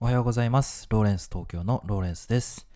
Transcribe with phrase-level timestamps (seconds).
[0.00, 0.86] おはようございます。
[0.90, 2.66] ローレンス東京のローレンスです。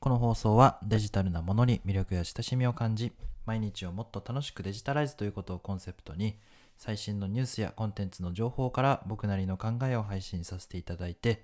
[0.00, 3.12] この放送はデジタルなものに魅力や親しみを感じ、
[3.46, 6.36] 毎日をもっと楽しくデジタライズということをコンセプトに、
[6.76, 11.42] 最新のニュースやコンテンツの情報から僕なりの考えを配信させていただいて、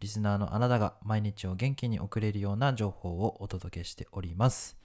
[0.00, 4.76] リスナーのあなたが毎日を元気に送れるような情報をお届けしております。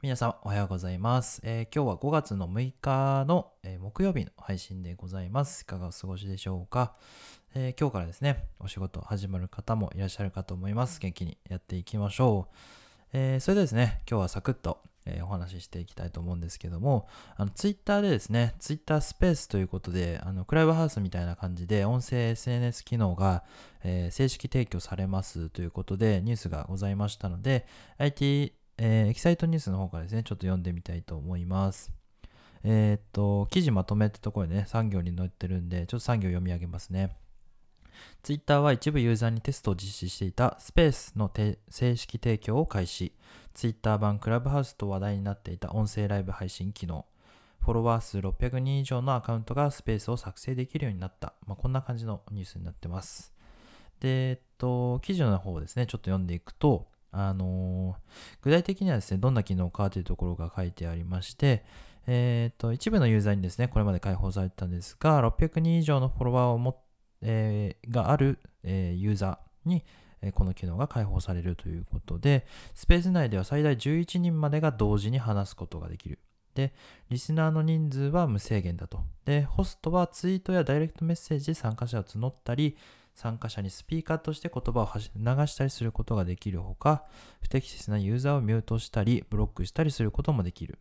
[0.00, 1.40] 皆さんおはようございます。
[1.44, 5.62] えー今日は5月の6日の、えー木曜日の配信でございます。
[5.62, 6.94] いかがお過ごしでしょうか、
[7.54, 11.00] えー今日からですね、お仕事始まる方もいらっしゃるかと思います。
[11.00, 12.56] 元気にやっていきましょう。
[13.12, 23.44] えーそれではですね、今日はサクッと、えーお話ししていきたいと思うんですけども、あの、ツイッターでですね、ツイッタースペースということで、あの、クラブハウスみたいな感じで、音声 SNS 機能が、
[23.82, 31.92] えー正式提供されますということで、ニュースがございましたので、IT、えーエキサイトニュースの方からですね、ちょっと読んでみたいと思います。
[32.64, 37.16] えーっと、記事まとめってところでね、産業に載ってるんで、ちょっと産業読み上げますね。
[38.22, 41.30] ツイッターは一部ユーザーにテストを実施していたスペースの
[41.68, 43.12] 正式提供を開始。
[43.54, 47.06] ツイッター版クラブハウスと話題になっていた音声ライブ配信機能。
[47.60, 51.34] フォロワー数600人以上のアカウントがスペースを作成できるようになった。
[51.46, 53.32] まあ、こんな感じのニュースになってます。
[54.00, 61.64] で、えっと、記事の方をですね、ちょっと読んでいくと、あのー具体的にはですね、どんな機能かというところが書いてありまして、
[62.06, 66.80] えっと、一部のユーザーにですね、これまで開放されたんですが、600人以上のフォロワーをも、
[67.22, 69.84] えーがある、えーユーザーに、
[70.22, 76.18] えーこの機能が開放されるということで、スペース内では最大11人までが同時に話すことができる。
[76.54, 76.74] で、
[77.08, 79.04] リスナーの人数は無制限だと。
[79.24, 82.76] で、ホストはツイートやダイレクトメッセージで参加者を募ったり、
[83.14, 87.04] 参加者にスピーカーとして言葉を流したりすることができるほか、
[87.40, 90.78] 不適切なユーザーをミュートしたり、ブロックしたりすることもできる。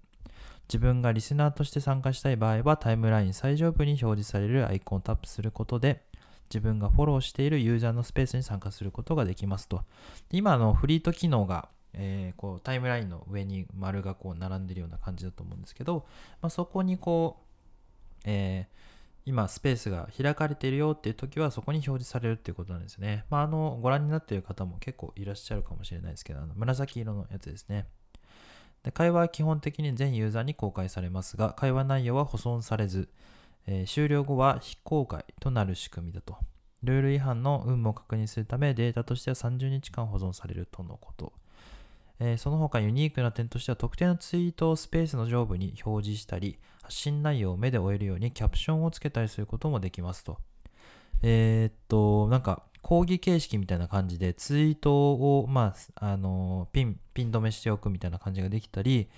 [0.67, 6.03] 自分がリスナーとして参加したい場合は、タイムライン最上部に表示されるアイコンをタップすることで、
[6.49, 9.83] 自分がフォローしているユーザーのスペースに参加することができますと。
[10.31, 16.05] 今の、フリート機能が、えーこうタイムラインの上に丸がこう並んでるような感じだと思うんですけど、
[16.41, 18.97] まあ、そこにこう、えー
[19.27, 23.25] 今スペースが開かれているよっていう時はそこに表示されるっていうことなんですね。
[23.29, 27.87] まあ、あの、ご覧になっている方も結構いらっしゃるかもしれないですけど、あの紫色のやつですね。
[28.83, 33.09] で会話は基本的に全ユーザーに公開されますが、会話内容は保存されず、
[33.67, 36.37] えー終了後は非公開となる仕組みだと。
[36.83, 41.33] ルール違反の有無を確認するため、データとしては30日間保存されるとのこと。
[42.19, 50.37] えーその他ユニークな点としては特定のツイートをスペースの上部に表示したり、発信内容を目で追えるようにキャプションをつけたりすることもできますと。
[51.21, 59.09] えーっと、なんか講義形式みたいな感じでツイートを、まあ、あのピン、ピン止めしておくみたいな感じができたり、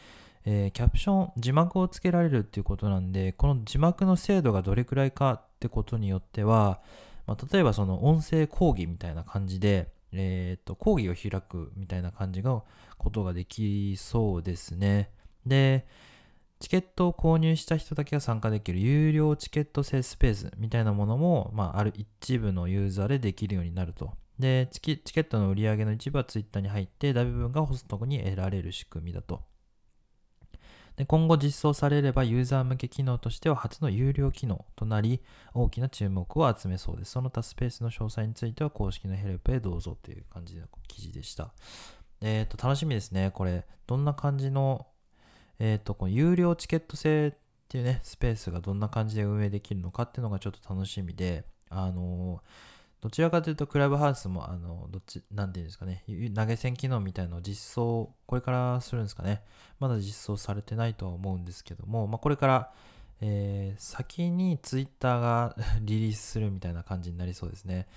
[0.52, 6.82] えーキャプション、字幕をつけられるっていうことなんで、この字幕の精度がどれくらいかってことによっては、
[7.28, 12.64] まあ、例えばその音声講義みたいな感じで、えーっと、講義を開くみたいな感じが、
[12.98, 15.12] ことができそうですね。
[15.46, 15.86] で、
[16.60, 24.14] チケットを購入した人だけが参加できる有料チケット制スペースみたいなものも、まあ、ある一部のユーザーでできるようになると。
[24.40, 29.44] で、チケットの売り上げの一部はツイッターに入って、大部分がホストに得られる仕組みだと。
[31.00, 35.22] で今後実装されればユーザー向け機能としては初の有料機能となり
[35.54, 37.12] 大きな注目を集めそうです。
[37.12, 41.54] その他スペースの詳細については公式のヘルプへどうぞという感じの記事でした。
[42.20, 43.32] えっ、と、楽しみですね。
[43.34, 44.88] これ、どんな感じの、
[45.58, 47.32] えっ、と、この有料チケット制っ
[47.70, 52.44] ていうね、スペースがどんな感じで運営できるのかっていうのがちょっと楽しみで、あの
[53.02, 56.04] どちらかというと、クラブハウスも、あの、どっち、なんていうんですかね、
[56.36, 59.42] 投げ銭機能みたいのを実装、これからするんですかね。
[59.80, 62.74] まだ実装されてないとは思うんですけども、まあ、これから、
[63.22, 67.88] えー先にツイッターが リリースするみたいな感じになりそうですね。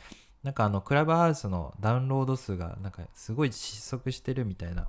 [0.43, 4.89] なんかあの、クラブハウスのダウンロード数が、なんかすごい失速してるみたいな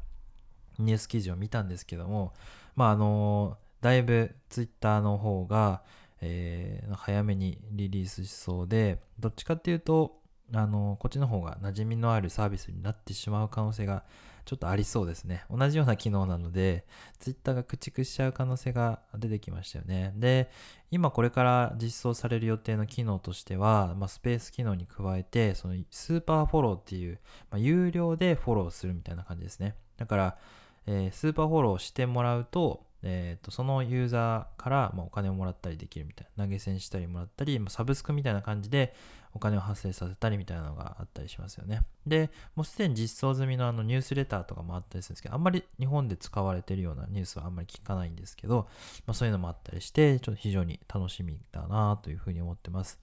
[0.80, 2.34] ニュース記事を見たんですけども、
[2.76, 5.84] まああのだいぶツイッターの方が、
[6.24, 10.22] えー早めにリリースしそうで、どっちかっていうと、
[10.54, 14.04] あのこっちの方が馴染みのあるサービスになってしまう可能性が
[14.46, 15.46] ちょっとありそうですね。
[15.50, 16.86] 同じような機能なので、
[17.20, 20.14] ツイッターが駆逐しちゃう可能性が出てきましたよね。
[20.18, 20.50] で、
[20.92, 27.20] 今これから実装される予定の機能としては、まあ、スペース機能に加えて、そのスーパーフォローっていう、
[27.50, 29.76] まあ、有料でフォローするみたいな感じですね。
[29.98, 30.38] だから、
[30.86, 38.94] えースーパーフォローしてもらうと、えーとそのユーザーから、ま、お金をもらったりできるみたいな投げ銭したりもらったり、まサブスクみたいな感じで
[39.36, 41.82] お金を発生させたりみたいなのがあったりしますよね。
[42.06, 48.68] でもうすでに実装済みのあのニュースレターとかもあったりするんですけどあんまり日本で使われてるようなニュースはあんまり聞かないんですけど、
[49.08, 53.00] まあ、そういうのもあったりしてちょっと非常に楽しみだなというふうに思ってます、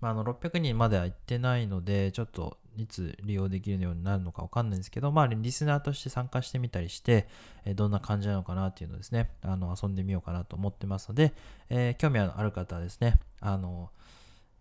[0.00, 7.28] まあ、あの600人までは行ってないのでちょっといつ利用できるようになるのかわかんないんですけど、まあ、リスナーとして参加してみたりして、
[7.64, 11.32] えどんな感じなのかなっていうのをですね、あの遊んでみようかなと思ってますので、
[11.68, 13.90] え、興味ある方はですね、あの、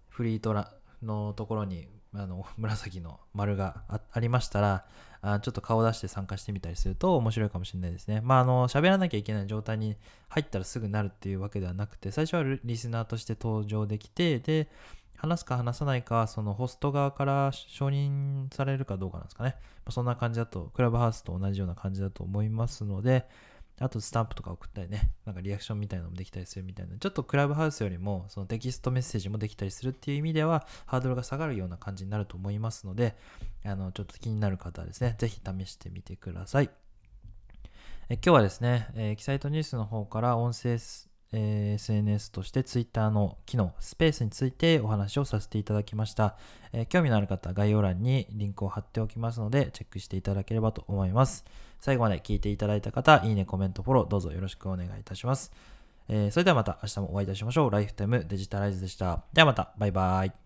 [0.09, 4.85] フリートラのところにあの紫の丸がありましたら
[5.21, 8.21] あちょっと顔出して参加してみたりすると面白いかもしれないですね。
[8.21, 9.95] まあ、あの喋らなきゃいけない状態に
[10.29, 14.67] 入ったらすぐなるっていうわけではなくて最初はリスナーとして登場できてで
[15.21, 19.55] 話すか話さないかそのホスト側から承認されるかどうかなんですかね。
[19.85, 23.27] まあ、そんな感じだとクラブハウスと同じような感じだと思いますので、
[23.79, 33.15] あとスタンプとか送ったりね、なんかリアクションみたいなのもできたりするみたいな、ちょっとクラブハウスよりもそのテキストメッセージもできたりするっていう意味では、ハードルが下がるような感じになると思いますので、
[33.63, 36.71] あの、ちょっと気になる方はですね、ぜひ試してみてください。
[38.09, 40.77] え今日はですね、えー、キサイトニュースの方から音声
[41.33, 46.35] えー、SNS として Twitter の機能、スペースについてお話をさせていただきました。
[46.73, 51.45] えー、興味のある方、概要欄にリンクを貼っておきますので、チェックしていただければと思います。
[51.79, 55.51] 最後まで聞いていただいた方、いいね、コメント、フォロー、どうぞよろしくお願いいたします。
[56.09, 57.71] えー、それではまた明日もお会いいたしましょう。
[57.71, 59.23] ライフタイムデジタライズでした。
[59.33, 60.40] ではまた、バイバイ。